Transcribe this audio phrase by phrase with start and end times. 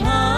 [0.00, 0.31] heart.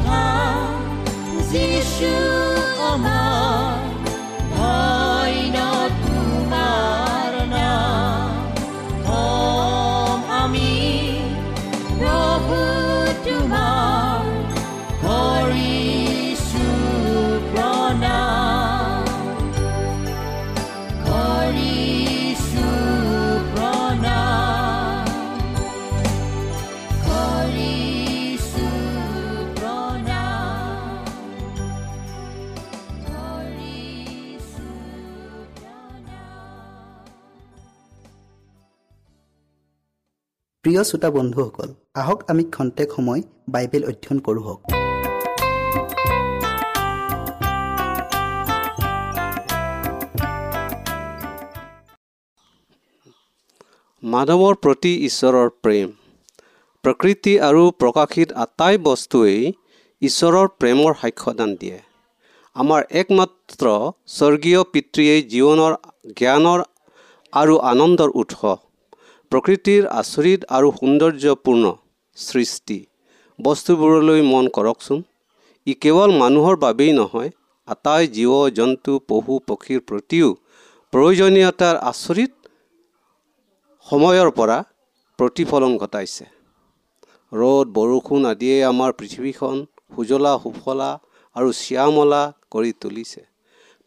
[0.00, 1.04] upon
[1.50, 2.43] these shoes.
[40.74, 41.68] প্ৰিয় শ্ৰোতা বন্ধুসকল
[42.00, 43.20] আহক আমি খন্তেক সময়
[43.54, 44.60] বাইবেল অধ্যয়ন কৰোঁ হওক।
[54.02, 55.88] মাধৱৰ প্ৰতি ঈশ্বৰৰ প্ৰেম।
[56.84, 59.40] প্ৰকৃতি আৰু প্ৰকাশিত আটাই বস্তুৱেই
[60.02, 61.78] ঈশ্বৰৰ প্ৰেমৰ সাক্ষ্যদান দিয়ে।
[62.56, 63.66] আমাৰ একমাত্ৰ
[64.16, 65.72] স্বৰ্গীয় পিতৃয়ে জীৱনৰ
[66.18, 66.60] জ্ঞানৰ
[67.32, 68.40] আৰু আনন্দৰ উৎস।
[69.34, 71.70] প্ৰকৃতিৰ আচৰিত আৰু সৌন্দৰ্যপূৰ্ণ
[72.16, 72.76] সৃষ্টি।
[73.38, 75.00] বস্তুবোৰলৈ মন কৰকচোন।
[75.66, 77.30] ই কেৱল মানুহৰ বাবেই নহয়
[77.68, 80.28] আটাই জীৱ জন্তু পশু পক্ষীৰ প্ৰতিও
[80.92, 82.32] প্ৰয়োজনীয়তাৰ আচৰিত
[83.86, 84.58] সময়ৰ পৰা
[85.18, 86.24] প্ৰতিফলন ঘটাইছে।
[87.32, 89.56] ৰ'দ বৰষুণ আদিয়ে আমাৰ পৃথিৱীখন
[89.94, 90.90] সুজলা সুফলা
[91.36, 92.22] আৰু শ্যামলা
[92.52, 93.22] কৰি তুলিছে।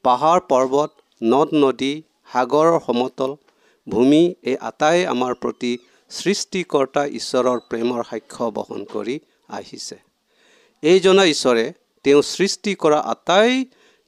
[0.05, 0.91] পাহাৰ পৰ্বত
[1.21, 1.93] নদ নদী
[2.31, 3.31] সাগৰৰ সমতল
[3.87, 5.71] ভূমি এই আটাই আমাৰ প্ৰতি
[6.11, 9.15] সৃষ্টিকৰ্তা ঈশ্বৰৰ প্ৰেমৰ সাক্ষ্য বহন কৰি
[9.49, 9.97] আহিছে।
[10.83, 11.65] এই জনা ঈশ্বৰে
[12.05, 13.53] তেওঁ সৃষ্টি কৰা আটাই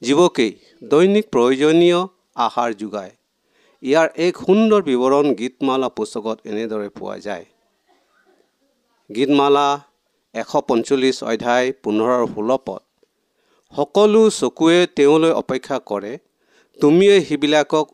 [0.02, 2.00] জীৱকেই দৈনিক প্ৰয়োজনীয়
[2.36, 3.12] আহাৰ যোগায়।
[3.82, 7.44] ইয়াৰ এক সুন্দৰ বিৱৰণ গীতমালা পুস্তকত এনেদৰে পোৱা যায়।
[9.10, 9.66] গীতমালা
[10.34, 12.82] এশ পঞ্চল্লিছ অধ্যায় পোন্ধৰ ষোল্ল পদ।
[13.72, 16.12] সকলো চকুৱে তেওঁলৈ অপেক্ষা কৰে
[16.78, 17.86] তুমিয়ে সেইবিলাকক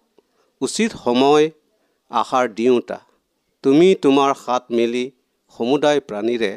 [0.60, 1.44] উচিত সময়
[2.10, 2.98] আহাৰ দিওঁতা।
[3.64, 5.04] তুমি তোমাৰ হাত মেলি
[5.54, 6.52] সমুদায় প্ৰাণীৰে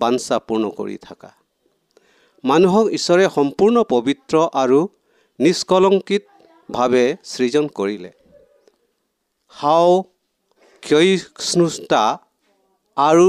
[0.00, 1.30] বাঞ্ছা পূৰ্ণ কৰি থাকা।
[2.44, 4.80] মানুহক ঈশ্বৰে সম্পূৰ্ণ পবিত্ৰ আৰু
[5.38, 8.10] নিষ্কলংকিতভাৱে সৃজন কৰিলে।
[9.52, 9.90] হাও
[10.82, 12.04] ক্ষয়িষ্ণুতা
[12.96, 13.28] আৰু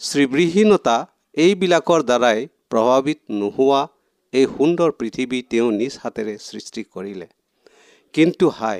[0.00, 0.96] শ্ৰীবৃহীনতা
[1.34, 2.38] এইবিলাকৰ দ্বাৰাই
[2.70, 3.82] প্ৰভাৱিত নোহোৱা
[4.32, 7.26] এই সুন্দৰ পৃথিৱী তেওঁ নিজ হাতেৰে সৃষ্টি কৰিলে।
[8.14, 8.78] কিন্তু হাই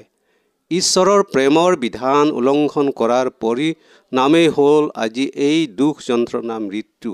[0.70, 7.12] ঈশ্বৰৰ প্ৰেমৰ বিধান উলংঘন কৰাৰ পৰিণামেই হ'ল আজি এই দুখ যন্ত্ৰণা মৃত্যু।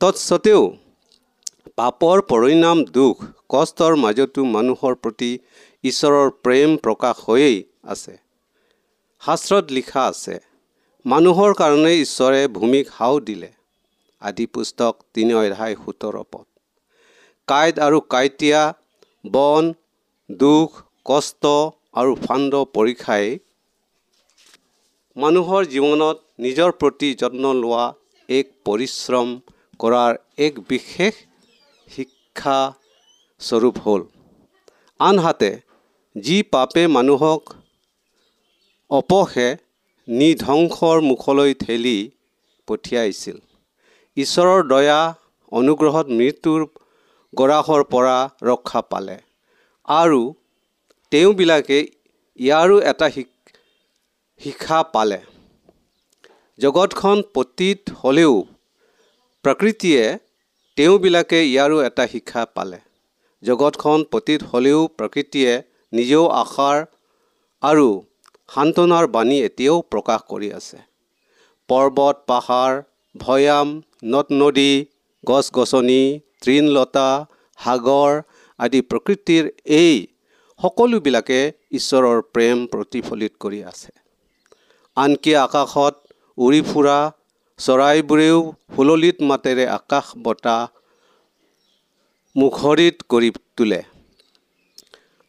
[0.00, 0.62] তৎসত্বেও
[1.78, 3.16] পাপৰ পৰিণাম দুখ
[3.54, 5.30] কষ্টৰ মাজতো মানুহৰ প্ৰতি
[5.84, 7.58] ঈশ্বৰৰ প্ৰেম প্ৰকাশ হৈয়েই
[7.92, 8.14] আছে।
[9.22, 10.34] শাস্ত্ৰত লিখা আছে
[11.04, 13.50] মানুহৰ কাৰণে ঈশ্বৰে ভূমিক হাও দিলে
[14.22, 16.46] আদি পুস্তক তিনি অধ্যায় সোতৰ পদ।
[17.48, 18.62] কাঁইট আৰু কাঁইটীয়া
[19.24, 19.64] বন
[20.30, 20.68] দুখ
[21.04, 21.44] কষ্ট
[21.94, 23.26] আৰু ফাণ্ড পৰীক্ষাই
[25.16, 27.84] মানুহৰ জীৱনত নিজৰ প্ৰতি যত্ন লোৱা
[28.28, 29.28] এক পৰিশ্ৰম
[29.80, 30.12] কৰাৰ
[30.46, 31.14] এক বিশেষ
[31.88, 32.58] শিক্ষা
[33.40, 34.02] স্বৰূপ হ'ল।
[35.00, 35.50] আনহাতে
[36.16, 37.42] যি পাপে মানুহক
[38.90, 39.48] অপসে
[40.08, 41.98] নিধ্বংসৰ মুখলৈ ঠেলি
[42.68, 43.36] পঠিয়াইছিল
[44.16, 45.00] ঈশ্বৰৰ দয়া
[45.52, 46.60] অনুগ্ৰহত মৃত্যুৰ
[47.32, 49.16] গৰাহৰ পৰা ৰক্ষা পালে
[49.88, 50.22] আৰু
[51.12, 51.78] তেওঁবিলাকে
[52.38, 53.06] ইয়াৰো এটা
[54.40, 55.18] শিক্ষা পালে।
[56.58, 58.34] জগতখন পতীত হ'লেও
[59.44, 60.04] প্ৰকৃতিয়ে
[60.76, 62.78] তেওঁবিলাকে ইয়াৰো এটা শিক্ষা পালে।
[63.42, 65.52] জগতখন পতীত হ'লেও প্ৰকৃতিয়ে
[65.92, 66.78] নিজেও আশাৰ
[67.62, 67.88] আৰু
[68.48, 70.78] সান্তনাৰ বাণী এতিয়াও প্ৰকাশ কৰি আছে।
[71.68, 72.72] পৰ্বত পাহাৰ
[73.14, 73.68] ভৈয়াম
[74.12, 74.72] নদ নদী
[75.24, 76.00] গছ গছনি
[76.42, 77.08] তৃণলতা
[77.58, 78.12] সাগৰ
[78.58, 79.44] আদি প্ৰকৃতিৰ
[79.80, 79.94] এই
[80.62, 81.38] সকলোবিলাকে
[81.78, 83.90] ঈশ্বৰৰ প্ৰেম প্ৰতিফলিত কৰি আছে।
[84.96, 85.94] আনকি আকাশত
[86.38, 86.98] উৰি ফুৰা
[87.58, 88.38] চৰাইবোৰেও
[88.74, 90.60] সুললিত মাতেৰে আকাশ বতাহ
[92.36, 93.80] মুখৰিত কৰি তোলে।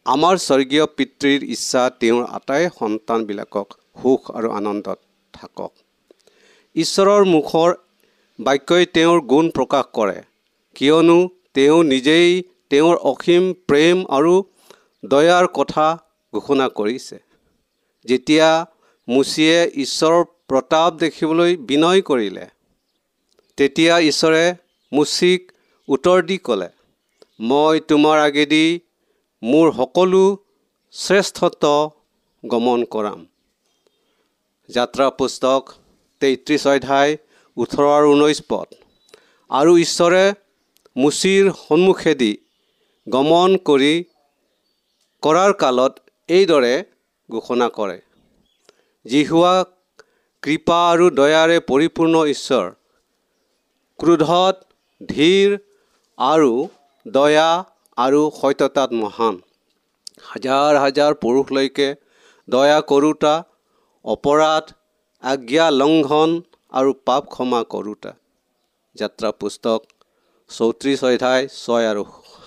[0.05, 3.67] আমাৰ স্বৰ্গীয় পিতৃৰ ইচ্ছা তেওঁৰ আটাই সন্তানবিলাকক
[3.99, 4.99] সুখ আৰু আনন্দত
[5.33, 5.71] থাকক।
[6.75, 7.69] ঈশ্বৰৰ মুখৰ
[8.39, 10.17] বাক্যই তেওঁৰ গুণ প্ৰকাশ কৰে
[10.75, 11.19] কিয়নো
[11.55, 12.29] তেওঁ নিজেই
[12.71, 14.33] তেওঁৰ অসীম প্ৰেম আৰু
[15.03, 15.85] দয়াৰ কথা
[16.33, 17.17] ঘোষণা কৰিছে।
[18.05, 18.49] যেতিয়া
[19.07, 22.45] মুচিয়ে ঈশ্বৰৰ প্ৰতাপ দেখিবলৈ বিনয় কৰিলে
[23.57, 24.45] তেতিয়া ঈশ্বৰে
[24.91, 25.51] মুচিক
[25.87, 26.69] উত্তৰ দি ক'লে
[27.39, 28.65] মই তোমাৰ আগেদি
[29.43, 30.23] মোৰ সকলো
[30.93, 31.73] শ্ৰেষ্ঠত্ব
[32.43, 33.19] গমন কৰাম।
[34.69, 35.61] যাত্ৰা পুস্তক
[36.21, 37.11] তেত্ৰিছ অধ্যায়
[37.57, 38.67] ওঠৰ আৰু ঊনৈছ পদ।
[39.49, 40.23] আৰু ঈশ্বৰে
[40.95, 42.31] মুচিৰ সন্মুখেদি
[43.07, 43.93] গমন কৰি
[45.23, 45.99] কৰাৰ কালত
[46.29, 46.71] এইদৰে
[47.29, 47.97] ঘোষণা কৰে
[49.05, 49.51] যিহুৱা
[50.43, 52.65] কৃপা আৰু দয়াৰে পৰিপূৰ্ণ ঈশ্বৰ
[53.99, 54.55] ক্ৰোধত
[55.01, 55.55] ধীৰ
[56.17, 56.51] আৰু
[57.05, 57.49] দয়া
[57.97, 59.39] আৰু সত্যতাত মহান।
[60.31, 61.87] হাজাৰ হাজাৰ পুৰুষলৈকে
[62.47, 63.33] দয়া কৰোঁতা
[64.05, 64.75] অপৰাধ
[65.23, 66.35] আজ্ঞা লংঘন
[66.73, 68.11] আৰু পাপ ক্ষমা কৰোঁতা।
[68.95, 69.79] যাত্ৰা পুস্তক
[70.49, 72.03] চৌত্ৰিছ অধ্যায় ছয় আৰু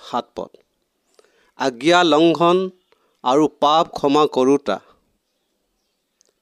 [0.09, 0.66] সাত পদ।
[1.59, 2.57] আজ্ঞা লংঘন
[3.23, 4.77] আৰু পাপ ক্ষমা কৰোঁতা।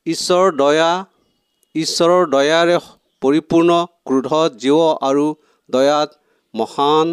[0.05, 0.91] ঈশ্বৰৰ দয়া
[1.75, 2.77] ঈশ্বৰৰ দয়াৰে
[3.21, 3.71] পৰিপূৰ্ণ
[4.07, 5.25] ক্ৰোধত জীৱ আৰু
[5.69, 6.09] দয়াত
[6.53, 7.07] মহান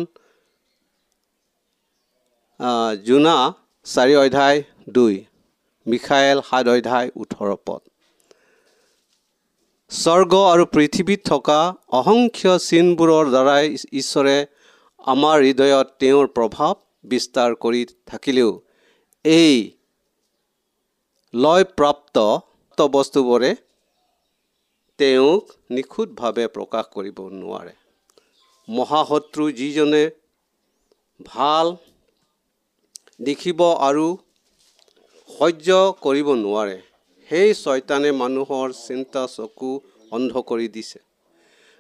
[3.07, 3.37] জোনা
[3.87, 4.59] চাৰি অধ্যায়
[4.97, 5.15] দুই
[5.87, 7.81] মিখাইল সাত অধ্যায় ওঠৰ পদ।
[9.91, 11.61] স্বৰ্গ আৰু পৃথিৱীত থকা
[11.99, 13.65] অসংখ্য চিনবোৰৰ দ্বাৰাই
[14.01, 14.37] ঈশ্বৰে
[15.05, 18.51] আমাৰ হৃদয়ত তেওঁৰ প্ৰভাৱ বিস্তাৰ কৰি থাকিলেও
[19.25, 19.57] এই
[21.35, 22.17] লয়প্ৰাপ্ত
[22.79, 23.51] বস্তুবোৰে
[24.99, 25.45] তেওঁক
[25.77, 27.75] নিখুঁতভাৱে প্ৰকাশ কৰিব নোৱাৰে।
[28.69, 30.05] মহাশত্ৰু যিজনে
[31.27, 31.67] ভাল
[33.21, 34.07] দেখিব আৰু
[35.31, 35.69] সহ্য
[36.05, 36.77] কৰিব নোৱাৰে
[37.31, 39.71] সেই ছয়তানে মানুহৰ চিন্তা চকু
[40.13, 41.01] অন্ধ কৰি দিছে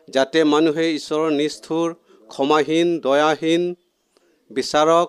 [0.08, 1.88] যাতে মানুহে ঈশ্বৰৰ নিষ্ঠুৰ
[2.30, 3.62] ক্ষমাহীন দয়াহীন
[4.56, 5.08] বিচাৰক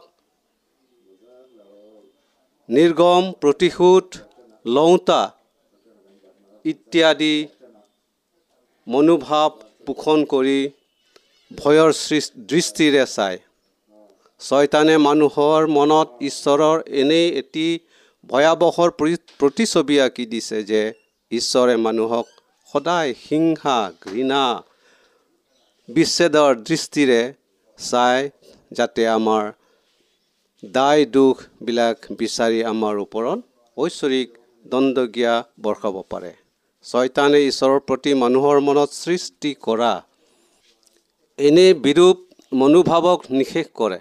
[2.69, 4.05] নিৰ্গম প্ৰতিশোধ
[4.65, 5.21] লওঁতা
[6.65, 7.35] ইত্যাদি
[8.87, 9.49] মনোভাৱ
[9.87, 10.59] পোষণ কৰি
[11.51, 11.89] ভয়ৰ
[12.51, 13.37] দৃষ্টিৰে চায়।
[14.41, 17.67] ছয়তানে মানুহৰ মনত ঈশ্বৰৰ এনেই এটি
[18.29, 18.89] ভয়াৱহৰ
[19.39, 20.81] প্ৰতিছবি আঁকি দিছে যে
[21.31, 22.27] ঈশ্বৰে মানুহক
[22.69, 24.43] সদায় হিংসা ঘৃণা
[25.89, 27.21] বিচ্ছেদৰ দৃষ্টিৰে
[27.79, 28.19] চাই
[28.77, 29.43] যাতে আমাৰ
[30.63, 33.39] দায় দুখবিলাক বিচাৰি আমাৰ ওপৰত
[33.77, 34.29] ঐশ্বৰিক
[34.65, 36.31] দণ্ডজ্ঞা বৰ্ষাব পাৰে।
[36.85, 39.93] ছয়তানে ঈশ্বৰৰ প্ৰতি মানুহৰ মনত সৃষ্টি কৰা
[41.39, 42.17] এনে বিৰূপ
[42.51, 43.99] মনোভাৱক নিষেধ কৰে।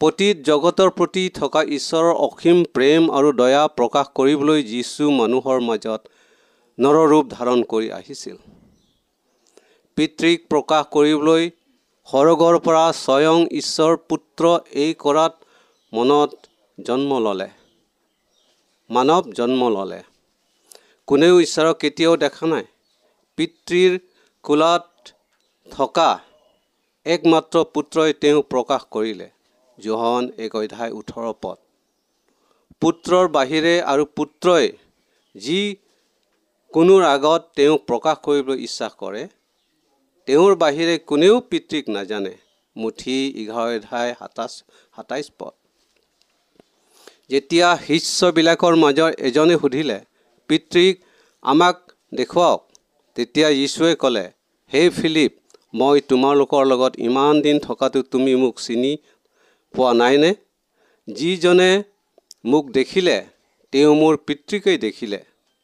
[0.00, 6.00] পতীত জগতৰ প্ৰতি থকা ঈশ্বৰৰ অসীম প্ৰেম আৰু দয়া প্ৰকাশ কৰিবলৈ যীশু মানুহৰ মাজত
[6.78, 8.36] নৰৰূপ ধাৰণ কৰি আহিছিল।
[9.98, 11.42] পিতৃক প্ৰকাশ কৰিবলৈ
[12.08, 14.44] সৰগৰ পৰা স্বয়ং ঈশ্বৰ পুত্ৰ
[14.82, 15.34] এই কৰাত
[15.92, 16.30] মনত
[16.78, 17.48] জন্ম ল'লে।
[18.90, 20.02] মানৱ জন্ম ল'লে।
[21.06, 22.64] কোনেও ঈশ্বৰক কেতিয়াও দেখা নাই।
[23.36, 23.98] পিতৃৰ
[24.42, 25.12] কোলাত
[25.72, 26.20] থকা
[27.06, 29.28] একমাত্ৰ পুত্ৰই তেওঁ প্ৰকাশ কৰিলে।
[29.78, 31.56] জোহন এক অধ্যায় ওঠৰ পদ।
[32.80, 34.66] পুত্ৰৰ বাহিৰে আৰু পুত্ৰই
[35.34, 35.76] যি
[36.72, 39.28] কোনোৰ আগত তেওঁক প্ৰকাশ কৰিবলৈ ইচ্ছা কৰে
[40.28, 42.30] তেওঁৰ বাহিৰে কোনেও পিতৃক নাজানে।
[42.76, 44.54] মুঠি এঘাৰ অধ্যায় সাতাইছ
[44.96, 45.54] সাতাইছ পদ।
[47.30, 49.96] যেতিয়া শিষ্যবিলাকৰ মাজৰ এজনে সুধিলে
[50.50, 50.94] পিতৃক
[51.42, 51.76] আমাক
[52.14, 52.60] দেখুৱাওক?
[53.16, 54.24] তেতিয়া যীশুৱে ক'লে
[54.70, 55.32] হে ফিলিপ
[55.74, 58.92] মই তোমালোকৰ লগত ইমান দিন থকাটো তুমি মোক চিনি
[59.74, 60.32] পোৱা নাইনে?
[61.08, 61.70] যিজনে
[62.44, 63.16] মোক দেখিলে
[63.72, 65.20] তেওঁ মোৰ পিতৃকেই দেখিলে।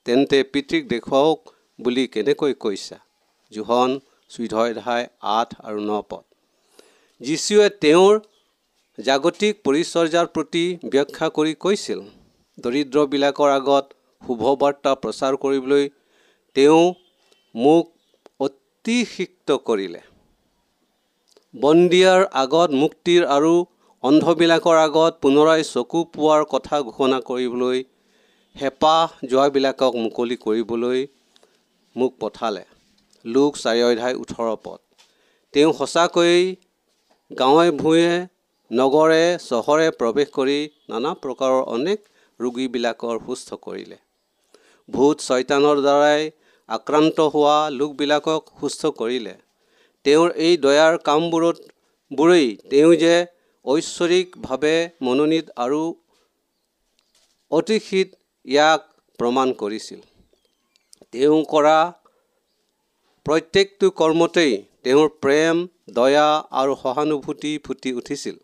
[0.06, 1.38] তেন্তে পিতৃক দেখুৱাওক
[1.80, 2.99] বুলি কেনেকৈ কৈছা?
[3.52, 3.90] জোহন
[4.34, 5.04] চৈধ্যায়
[5.38, 6.24] আঠ আৰু ন পদ।
[7.20, 8.14] যীশুৱে তেওঁৰ
[8.98, 12.00] জাগতিক পৰিচৰ্যাৰ প্ৰতি ব্যাখ্যা কৰি কৈছিল
[12.58, 13.84] দৰিদ্ৰবিলাকৰ আগত
[14.22, 15.84] শুভবাৰ্তা প্ৰচাৰ কৰিবলৈ
[16.56, 16.84] তেওঁ
[17.54, 17.86] মোক
[18.40, 20.00] অতিসিক্ত কৰিলে।
[21.54, 23.54] বন্দিয়াৰ আগত মুক্তিৰ আৰু
[24.04, 27.78] অন্ধবিলাকৰ আগত পুনৰাই চকু পোৱাৰ কথা ঘোষণা কৰিবলৈ
[28.56, 31.00] হেঁপাহ যোৱাবিলাকক মুকলি কৰিবলৈ
[31.96, 32.64] মোক পঠালে।
[33.24, 34.80] লোক চাৰি অধ্যায় ওঠৰ পদ।
[35.54, 36.38] তেওঁ সঁচাকৈয়ে
[37.30, 38.12] গাঁৱে ভূঞে
[38.70, 40.58] নগৰে চহৰে প্ৰৱেশ কৰি
[40.90, 41.98] নানা প্ৰকাৰৰ অনেক
[42.40, 43.98] ৰোগীবিলাকৰ সুস্থ কৰিলে।
[44.88, 46.22] ভূত ছয়তানৰ দ্বাৰাই
[46.68, 49.34] আক্ৰান্ত হোৱা লোকবিলাকক সুস্থ কৰিলে।
[50.04, 51.58] তেওঁৰ এই দয়াৰ কামবোৰত
[52.10, 53.14] বোৰেই তেওঁ যে
[53.64, 55.82] ঐশ্বৰিকভাৱে মনোনীত আৰু
[57.50, 58.08] অতিশীত
[58.46, 58.80] ইয়াক
[59.18, 60.00] প্ৰমাণ কৰিছিল।
[61.12, 61.78] তেওঁ কৰা
[63.26, 64.50] প্ৰত্যেকটো কৰ্মতেই
[64.84, 65.60] তেওঁৰ প্ৰেম
[65.98, 66.28] দয়া
[66.60, 68.34] আৰু সহানুভূতি ফুটি উঠিছিল।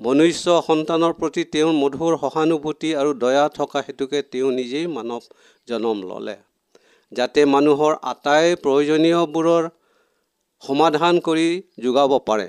[0.00, 5.26] মনুষ্য সন্তানৰ প্ৰতি তেওঁৰ মধুৰ সহানুভূতি আৰু দয়া থকা হেতুকে তেওঁ নিজেই মানৱ
[5.68, 6.36] জনম ল'লে
[7.12, 9.68] যাতে মানুহৰ আটাই প্ৰয়োজনীয়বোৰৰ
[10.62, 11.48] সমাধান কৰি
[11.84, 12.48] যোগাব পাৰে।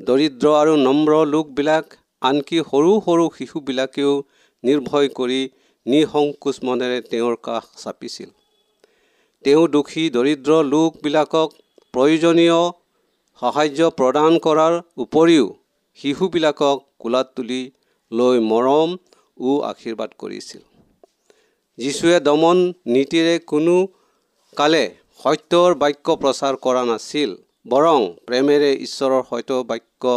[0.00, 4.12] দৰিদ্ৰ আৰু নম্ৰ লোকবিলাক আনকি সৰু সৰু শিশুবিলাকেও
[4.64, 5.40] নিৰ্ভয় কৰি
[5.86, 8.30] নিসংকোচ মনেৰে তেওঁৰ কাষ চাপিছিল।
[9.46, 11.48] তেওঁ দুখী দৰিদ্ৰ লোকবিলাকক
[11.94, 12.60] প্ৰয়োজনীয়
[13.42, 15.44] সাহাৰ্য প্ৰদান কৰাৰ উপৰিও
[15.98, 17.58] শিশুবিলাকক কোলাত তুলি
[18.12, 18.88] লৈ মৰম
[19.40, 20.62] ও আশীৰ্বাদ কৰিছিল।
[21.78, 22.58] যীশুৱে দমন
[22.94, 23.76] নীতিৰে কোনো
[24.56, 24.80] কালে
[25.20, 27.36] সত্যৰ বাক্য প্ৰচাৰ কৰা নাছিল
[27.66, 30.16] বৰং প্ৰেমেৰে ঈশ্বৰৰ সত্য বাক্য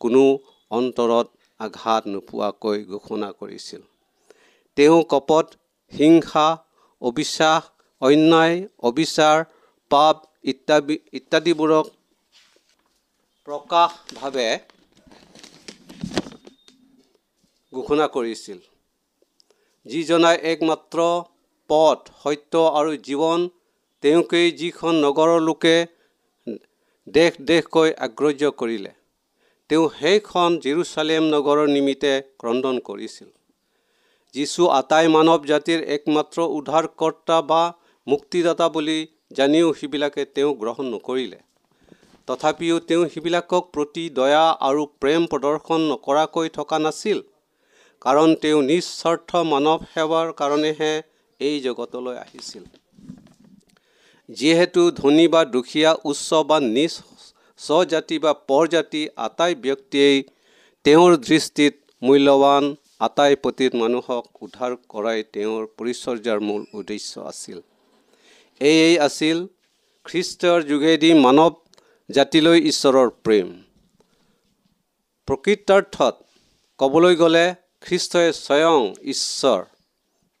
[0.00, 0.24] কোনো
[0.70, 1.26] অন্তৰত
[1.60, 3.80] আঘাত নোপোৱাকৈ ঘোষণা কৰিছিল।
[4.76, 5.46] তেওঁ কপট
[5.92, 6.46] হিংসা
[7.02, 7.62] অবিশ্বাস
[8.02, 9.38] অন্যায় অবিচাৰ
[9.90, 11.86] পাপ ইত্যাদি ইত্যাদিবোৰক
[13.46, 14.48] প্ৰকাশভাৱে
[17.72, 18.58] ঘোষণা কৰিছিল।
[19.86, 20.98] যিজনাই একমাত্ৰ
[21.70, 23.40] পথ সত্য আৰু জীৱন
[24.02, 25.76] তেওঁকেই যিখন নগৰৰ লোকে
[27.06, 28.92] দেশ দেশকৈ আগ্ৰহ্য কৰিলে
[29.70, 33.28] তেওঁ সেইখন জিৰচালেম নগৰৰ নিমিত্তে ক্ৰদন কৰিছিল।
[34.34, 37.62] যীশু আটাই মানৱ জাতিৰ একমাত্ৰ উদ্ধাৰকৰ্তা বা
[38.06, 38.98] মুক্তিদাতা বুলি
[39.38, 41.38] জানিও সেইবিলাকে তেওঁ গ্ৰহণ নকৰিলে।
[42.28, 47.18] তথাপিও তেওঁ সেইবিলাকক প্ৰতি দয়া আৰু প্ৰেম প্ৰদৰ্শন নকৰাকৈ থকা নাছিল
[48.02, 50.92] কাৰণ তেওঁ নিস্বাৰ্থ মানৱ সেৱাৰ কাৰণেহে
[51.40, 52.64] এই জগতলৈ আহিছিল।
[54.28, 56.92] যিহেতু ধনী বা দুখীয়া উচ্চ বা নিজ
[57.60, 60.18] স্বজাতি বা পৰজাতি আটাই ব্যক্তিয়েই
[60.84, 62.64] তেওঁৰ দৃষ্টিত মূল্যৱান
[63.06, 67.58] আটাই পতিত মানুহক উদ্ধাৰ কৰাই তেওঁৰ পৰিচৰ্যাৰ মূল উদ্দেশ্য আছিল।
[68.60, 69.38] এয়েই আছিল
[70.06, 71.54] খ্ৰীষ্টৰ যোগেদি মানৱ
[72.10, 73.48] জাতিলৈ ঈশ্বৰৰ প্ৰেম।
[75.28, 76.14] প্ৰকৃতাৰ্থত
[76.80, 77.46] ক'বলৈ গ'লে
[77.80, 78.80] খ্ৰীষ্টই স্বয়ং
[79.12, 79.60] ঈশ্বৰ।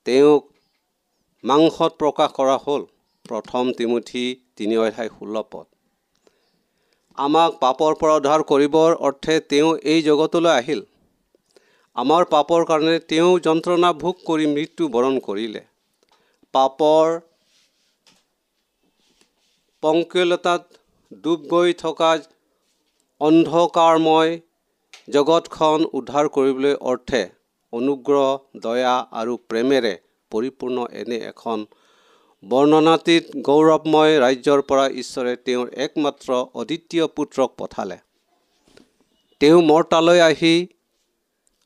[0.06, 0.42] তেওঁক
[1.44, 2.82] মাংসত প্ৰকাশ কৰা হ'ল
[3.24, 4.24] প্ৰথম তিমুঠি
[4.56, 5.66] তিনি অধ্যায় ষোল্ল পদ।
[7.18, 10.80] আমাক পাপৰ পৰা উদ্ধাৰ কৰিবৰ অৰ্থে তেওঁ এই জগতলৈ আহিল।
[11.96, 15.62] আমাৰ পাপৰ কাৰণে তেওঁ যন্ত্ৰণা ভোগ কৰি মৃত্যু বৰণ কৰিলে।
[16.54, 17.06] পাপৰ
[19.86, 20.62] পংকলতাত
[21.24, 22.10] ডুব গৈ থকা
[23.20, 24.32] অন্ধকাৰময়
[25.14, 27.20] জগতখন উদ্ধাৰ কৰিবলৈ অৰ্থে
[27.72, 28.26] অনুগ্ৰহ
[28.64, 29.92] দয়া আৰু প্ৰেমেৰে
[30.32, 31.58] পৰিপূৰ্ণ এনে এখন
[32.42, 36.28] বৰ্ণনাতীত গৌৰৱময় ৰাজ্যৰ পৰা ঈশ্বৰে তেওঁৰ একমাত্ৰ
[36.60, 37.98] অদ্বিতীয় পুত্ৰক পঠালে।
[39.40, 40.54] তেওঁ মৰ্তালৈ আহি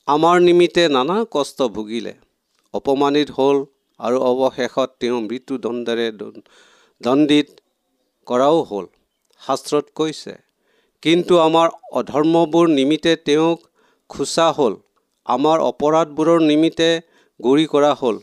[0.08, 2.14] আমাৰ নিমিত্তে নানা কষ্ট ভুগিলে।
[2.74, 3.56] অপমানিত হ'ল
[4.00, 6.06] আৰু অৱশেষত তেওঁ মৃত্যুদণ্ডেৰে
[7.00, 7.48] দণ্ডিত
[8.26, 8.86] কৰাও হ'ল।
[9.40, 10.34] শাস্ত্ৰত কৈছে
[11.02, 13.58] কিন্তু আমাৰ অধৰ্মবোৰ নিমিত্তে তেওঁক
[14.10, 14.74] খোচা হ'ল।
[15.26, 16.90] আমাৰ অপৰাধবোৰৰ নিমিত্তে
[17.40, 18.16] গুৰি কৰা হ'ল।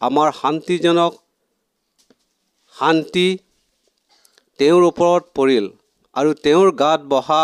[0.00, 1.12] আমাৰ শান্তিজনক
[2.74, 3.28] শান্তি
[4.58, 5.66] তেওঁৰ ওপৰত পৰিল
[6.16, 7.42] আৰু তেওঁৰ গাত বহা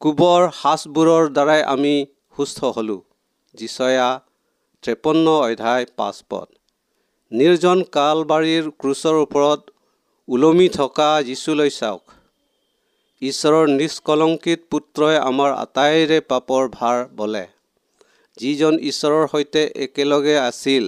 [0.00, 1.94] কোবৰ সাজবোৰৰ দ্বাৰাই আমি
[2.36, 3.00] সুস্থ হ'লোঁ।
[3.54, 4.08] যিচয়া
[4.84, 6.48] ত্ৰেপন্ন অধ্যায় পাঁচ পদ।
[7.32, 9.75] নিৰ্জন কালবাৰীৰ ক্ৰুচৰ ওপৰত
[10.28, 12.04] ওলমি থকা যীচুলৈ চাওক।
[13.22, 17.44] ঈশ্বৰৰ নিষ্কলংকিত পুত্ৰই আমাৰ আটাইৰে পাপৰ ভাৰ বলে।
[18.36, 20.84] যিজন ঈশ্বৰৰ সৈতে একেলগে আছিল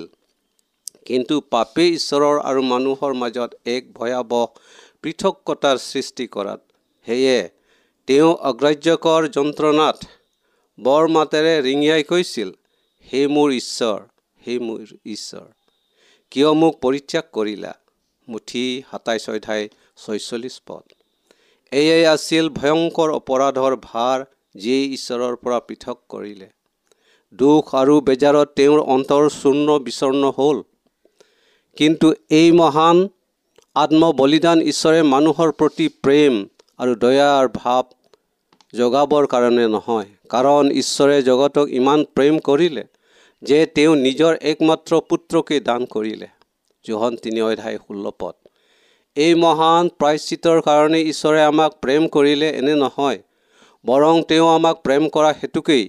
[1.06, 4.46] কিন্তু পাপে ঈশ্বৰৰ আৰু মানুহৰ মাজত এক ভয়াৱহ
[5.02, 6.60] পৃথকতাৰ সৃষ্টি কৰাত
[7.06, 7.38] সেয়ে
[8.08, 9.98] তেওঁ অগ্ৰাহ্যকৰ যন্ত্ৰণাত
[10.78, 12.48] বৰ মাতেৰে ৰিঙিয়াই কৈছিল
[13.06, 13.98] হে মোৰ ঈশ্বৰ
[14.42, 14.80] হে মোৰ
[15.14, 15.46] ঈশ্বৰ
[16.32, 17.72] কিয় মোক পৰিত্যাগ কৰিলা?
[18.28, 19.64] মুঠি সাতাইছ অধ্যায়
[19.96, 20.84] ছয়চল্লিছ পদ।
[21.72, 24.18] এয়াই আছিল ভয়ংকৰ অপৰাধৰ ভাৰ
[24.54, 26.48] যিয়ে ঈশ্বৰৰ পৰা পৃথক কৰিলে।
[27.38, 30.58] দুখ আৰু বেজাৰত তেওঁৰ অন্তৰ চূৰ্ণ বিচূৰ্ণ হ'ল।
[31.76, 32.98] কিন্তু এই মহান
[33.76, 36.34] আত্মবলিদান ঈশ্বৰে মানুহৰ প্ৰতি প্ৰেম
[36.78, 37.84] আৰু দয়াৰ ভাৱ
[38.74, 42.84] জগাবৰ কাৰণে নহয় কাৰণ ঈশ্বৰে জগতক ইমান প্ৰেম কৰিলে
[43.42, 46.28] যে তেওঁ নিজৰ একমাত্ৰ পুত্ৰকে দান কৰিলে।
[46.84, 48.34] জোহন তিনি অধ্যায় ষোল্ল পদ।
[49.16, 53.18] এই মহান প্ৰায়শ্চিতৰ কাৰণে ঈশ্বৰে আমাক প্ৰেম কৰিলে এনে নহয়
[53.84, 55.84] বৰং তেওঁ আমাক প্ৰেম কৰা হেতুকেই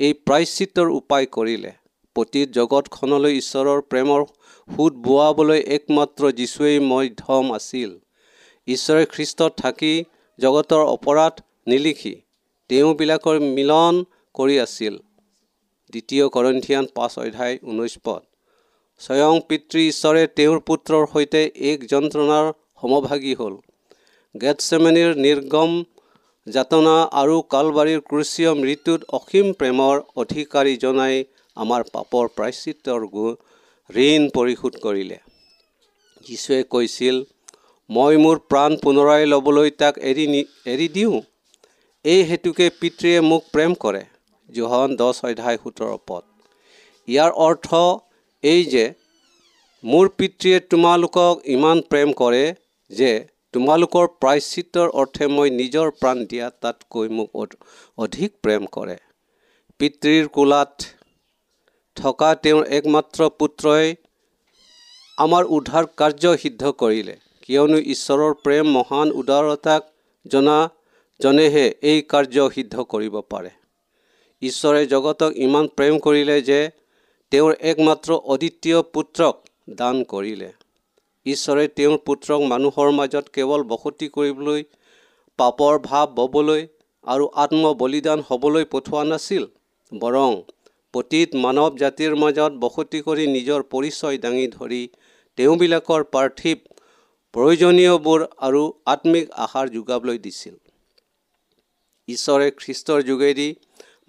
[0.00, 1.72] এই প্ৰায়শ্চিতৰ উপায় কৰিলে।
[2.16, 4.20] পতীত জগতখনলৈ ঈশ্বৰৰ প্ৰেমৰ
[4.68, 7.90] সোঁত বোৱাবলৈ একমাত্ৰ যীশুৱেই মধ্যম আছিল।
[8.68, 9.92] ঈশ্বৰে খ্ৰীষ্টত থাকি
[10.38, 11.34] জগতৰ অপৰাধ
[11.66, 12.14] নিলিখি
[12.70, 13.94] তেওঁবিলাকৰ মিলন
[14.34, 14.94] কৰি আছিল।
[15.92, 18.22] দ্বিতীয় কৰন্থিয়ান পাঁচ অধ্যায় ঊনৈছ পদ।
[19.00, 22.46] স্বয়ং পিতৃ ঈশ্বৰে তেওঁৰ পুত্ৰৰ সৈতে এক যন্ত্ৰণাৰ
[22.80, 23.54] সমভাগী হ'ল।
[24.34, 25.70] গেটছেমেনিৰ নিৰ্গম
[26.46, 31.16] যাতনা আৰু কালবাৰীৰ ক্ৰুচীয় মৃত্যুত অসীম প্ৰেমৰ অধিকাৰী জনাই
[31.56, 33.26] আমাৰ পাপৰ প্ৰায়চিত্ৰৰ গু
[33.90, 35.18] ঋণ পৰিশোধ কৰিলে।
[36.26, 37.16] যীশুৱে কৈছিল
[37.90, 41.16] মই মোৰ প্ৰাণ পুনৰাই ল'বলৈ তাক এৰি নি এৰি দিওঁ?
[42.04, 44.04] এই হেতুকে পিতৃয়ে মোক প্ৰেম কৰে।
[44.48, 46.22] জোহন দহ অধ্যায় সোতৰ পদ।
[47.08, 47.68] ইয়াৰ অৰ্থ
[48.44, 48.84] এই যে
[49.84, 52.44] মোৰ পিতৃয়ে তোমালোকক ইমান প্ৰেম কৰে
[52.90, 53.10] যে
[53.54, 57.28] তোমালোকৰ প্ৰায়চিত্ৰৰ অৰ্থে মই নিজৰ প্ৰাণ দিয়া তাতকৈ মোক
[57.98, 58.96] অধিক প্ৰেম কৰে।
[59.80, 60.88] পিতৃৰ কোলাত
[61.96, 63.94] থকা তেওঁৰ একমাত্ৰ পুত্ৰই
[65.18, 69.88] আমাৰ উদ্ধাৰ কাৰ্য সিদ্ধ কৰিলে। কিয়নো ঈশ্বৰৰ প্ৰেম মহান উদাৰতাক
[70.26, 70.58] জনা
[71.20, 73.50] জনেহে এই কাৰ্য সিদ্ধ কৰিব পাৰে।
[74.42, 76.60] ঈশ্বৰে জগতক ইমান প্ৰেম কৰিলে যে
[77.32, 79.36] তেওঁৰ একমাত্ৰ অদ্বিতীয় পুত্ৰক
[79.74, 80.46] দান কৰিলে।
[81.26, 84.64] ঈশ্বৰে তেওঁৰ পুত্ৰক মানুহৰ মাজত কেৱল বসতি কৰিবলৈ
[85.38, 86.66] পাপৰ ভাৱ ববলৈ
[87.04, 89.46] আৰু আত্ম বলিদান হ'বলৈ পঠোৱা নাছিল
[89.92, 90.34] বৰং
[90.94, 94.82] পতীত মানৱ জাতিৰ মাজত বসতি কৰি নিজৰ পৰিচয় দাঙি ধৰি
[95.38, 96.58] তেওঁবিলাকৰ পাৰ্থিৱ
[97.34, 98.62] প্ৰয়োজনীয়বোৰ আৰু
[98.92, 100.54] আত্মিক আহাৰ যোগাবলৈ দিছিল।
[102.08, 103.48] ঈশ্বৰে খ্ৰীষ্টৰ যোগেদি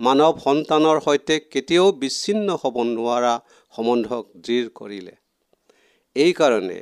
[0.02, 3.34] মানৱ সন্তানৰ সৈতে কেতিয়াও বিচ্ছিন্ন হ'ব নোৱাৰা
[3.74, 5.14] সম্বন্ধক দৃঢ় কৰিলে।
[6.16, 6.80] এইকাৰণে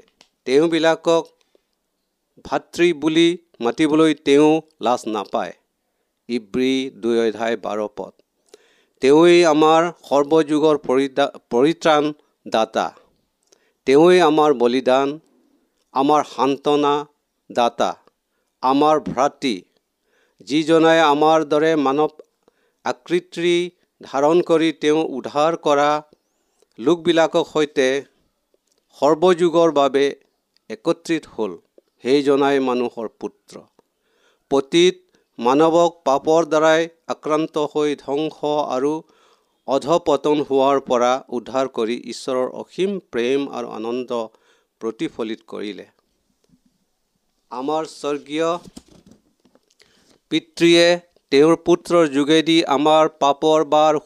[0.47, 1.23] তেওঁবিলাকক
[2.45, 3.27] ভাতৃ বুলি
[3.59, 4.51] মাতিবলৈ তেওঁ
[4.81, 5.53] লাজ নাপায়।
[6.29, 8.13] ইব্ৰী দুই অধ্যায় বাৰ পদ।
[9.01, 12.03] তেওঁৱেই আমাৰ সৰ্বযুগৰ পৰিদা পৰিত্ৰাণ
[12.45, 12.87] দাতা
[13.87, 15.07] তেওঁৱেই আমাৰ বলিদান
[15.93, 16.93] আমাৰ সান্তনা
[17.49, 17.91] দাতা
[18.63, 19.55] আমাৰ ভ্ৰাতৃ
[20.47, 22.11] যিজনাই আমাৰ দৰে মানৱ
[22.85, 23.55] আকৃতি
[24.01, 25.89] ধাৰণ কৰি তেওঁ উদ্ধাৰ কৰা
[26.79, 27.87] লোকবিলাকৰ সৈতে
[28.97, 30.05] সৰ্বযুগৰ বাবে
[30.69, 31.51] একত্ৰিত হ'ল।
[32.03, 33.63] সেইজনাই মানুহৰ পুত্ৰ।
[34.51, 34.97] পতীত
[35.39, 38.37] মানৱক পাপৰ দ্বাৰাই আক্ৰান্ত হৈ ধ্বংস
[38.75, 38.93] আৰু
[39.67, 44.11] অধপতন হোৱাৰ পৰা উদ্ধাৰ কৰি ঈশ্বৰৰ অসীম প্ৰেম আৰু আনন্দ
[44.81, 45.85] প্ৰতিফলিত কৰিলে।
[47.51, 48.49] আমাৰ স্বৰ্গীয়
[50.31, 50.87] পিতৃয়ে
[51.31, 53.97] তেওঁৰ পুত্ৰৰ যোগেদি আমাৰ পাপৰ বাৰ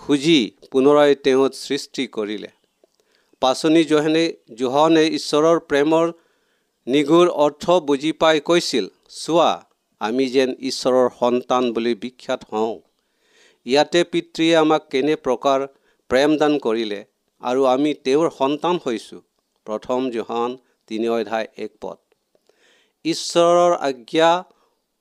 [0.00, 0.34] খুজি
[0.74, 2.50] পুনৰাই তেওঁত সৃষ্টি কৰিলে।
[3.42, 4.22] পাচনি জোহানে
[4.60, 6.12] জোহনে ঈশ্বৰৰ প্ৰেমৰ
[6.86, 8.86] নিগুৰ অৰ্থ বুজি পাই কৈছিল
[9.16, 9.50] চোৱা
[10.00, 12.78] আমি যেন ঈশ্বৰৰ সন্তান বুলি বিখ্যাত হওঁ।
[13.66, 15.68] ইয়াতে পিতৃয়ে আমাক কেনে প্ৰকাৰ
[16.10, 17.02] প্ৰেমদান কৰিলে
[17.42, 19.22] আৰু আমি তেওঁৰ সন্তান হৈছোঁ?
[19.66, 21.98] প্ৰথম জোহান তিনি অধ্যায় এক পদ।
[23.04, 24.30] ঈশ্বৰৰ আজ্ঞা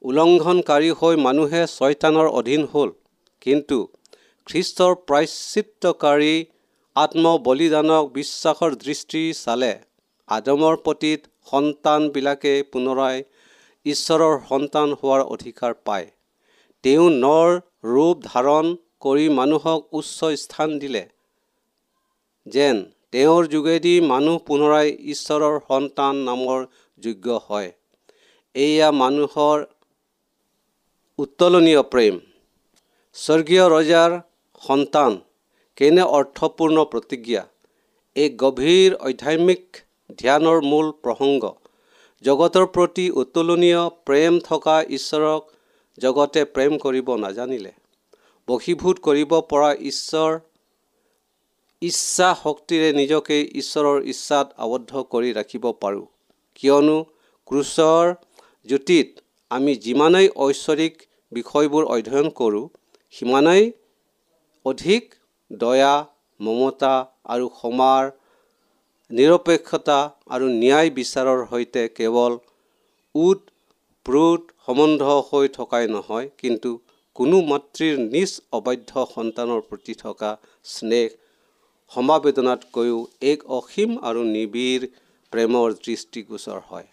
[0.04, 2.90] উলংঘনকাৰী হৈ মানুহে ছয়তানৰ অধীন হ'ল।
[3.42, 3.78] কিন্তু
[4.48, 6.34] খ্ৰীষ্টৰ প্ৰায়চিত্তকাৰী
[6.96, 9.74] আত্মবলিদানক বিশ্বাসৰ দৃষ্টি চালে।
[10.30, 11.12] আদমৰ প্ৰতি
[11.52, 13.24] সন্তানবিলাকে পুনৰাই
[13.86, 16.08] ঈশ্বৰৰ সন্তান হোৱাৰ অধিকাৰ পায়।
[16.84, 17.50] তেওঁ নৰ
[17.86, 18.66] ৰূপ ধাৰণ
[19.00, 21.04] কৰি মানুহক উচ্চ স্থান দিলে।
[22.48, 22.76] যেন
[23.12, 26.60] তেওঁৰ যোগেদি মানুহ পুনৰাই ঈশ্বৰৰ সন্তান নামৰ
[26.98, 27.72] যোগ্য হয়।
[28.56, 29.58] এয়া মানুহৰ
[31.20, 32.16] উত্তোলনীয় প্ৰেম।
[33.16, 34.14] স্বৰ্গীয় ৰজাৰ
[34.68, 35.18] সন্তান
[35.78, 37.44] কেনে অৰ্থপূৰ্ণ প্ৰতিজ্ঞা?
[38.16, 39.64] এক গভীৰ আধ্যাত্মিক
[40.20, 41.44] ধ্যানৰ মূল প্ৰসংগ।
[42.24, 45.42] জগতৰ প্ৰতি উত্তোলনীয় প্ৰেম থকা ঈশ্বৰক
[45.98, 47.72] জগতে প্ৰেম কৰিব নাজানিলে।
[48.48, 50.32] বশীভূত কৰিব পৰা ঈশ্বৰ
[51.82, 56.06] ইচ্ছা শক্তিৰে নিজকে ঈশ্বৰৰ ইচ্ছাত আবদ্ধ কৰি ৰাখিব পাৰোঁ।
[56.56, 56.98] কিয়নো
[57.48, 58.06] ক্ৰুচৰ
[58.66, 59.10] জ্যোতিত
[59.52, 60.96] আমি যিমানেই ঐশ্বৰিক
[61.32, 62.66] বিষয়বোৰ অধ্যয়ন কৰোঁ
[63.14, 63.64] সিমানেই
[64.66, 65.04] অধিক
[65.52, 65.94] দয়া
[66.40, 66.96] মমতা
[67.34, 68.04] আৰু ক্ষমাৰ
[69.12, 72.38] নিৰপেক্ষতা আৰু ন্যায় বিচাৰৰ সৈতে কেৱল
[73.16, 73.42] উট
[74.06, 76.72] প্ৰোত সম্বন্ধ হৈ থকাই নহয় কিন্তু
[77.16, 80.32] কোনো মাতৃৰ নিজ অবাধ্য সন্তানৰ প্ৰতি থকা
[80.70, 81.10] স্নেহ
[81.92, 82.98] সমাবেদনাতকৈও
[83.32, 84.84] এক অসীম আৰু নিবিড়
[85.34, 86.93] প্ৰেমৰ দৃষ্টিগোচৰ হয়।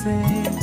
[0.00, 0.59] মাতিছে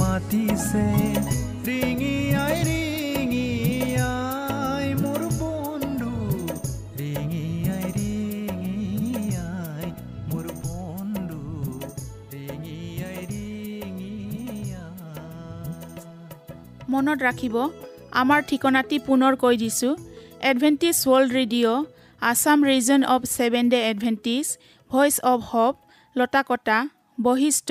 [0.00, 0.86] মাতিছে
[1.66, 3.48] ৰিঙি আই ৰিঙি
[4.06, 6.12] আই মোৰ বন্ধু
[7.00, 9.86] ৰিঙি আই ৰিঙি আই
[10.30, 11.40] মোৰ বন্ধু
[12.34, 12.80] ৰিঙি
[13.10, 14.12] আই ৰিঙি
[16.92, 17.54] মনত ৰাখিব
[18.22, 19.92] আমাৰ ঠিকনাটি পুনৰ কৈ দিছোঁ।
[20.50, 21.78] Adventist World Radio'
[22.22, 24.46] Assam region of seven day Adventist
[24.90, 25.74] voice of hope
[26.16, 26.78] Lotakata
[27.18, 27.70] Basistha